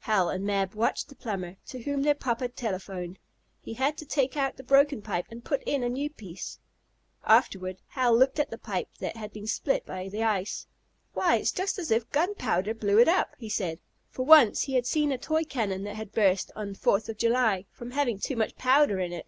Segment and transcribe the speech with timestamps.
[0.00, 3.18] Hal and Mab watched the plumber, to whom their papa telephoned.
[3.62, 6.58] He had to take out the broken pipe, and put in a new piece.
[7.24, 10.66] Afterward Hal looked at the pipe that had been split by the ice.
[11.14, 13.80] "Why it's just as if gun powder blew it up," he said,
[14.10, 17.64] for once he had seen a toy cannon that had burst on Fourth of July,
[17.70, 19.26] from having too much powder in it.